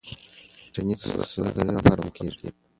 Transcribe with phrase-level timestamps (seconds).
[0.63, 2.47] انټرنیټ د سوداګرۍ لپاره هم کارول کیږي.